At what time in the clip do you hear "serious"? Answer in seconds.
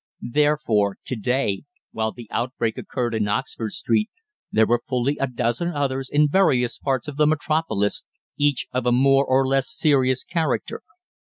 9.69-10.23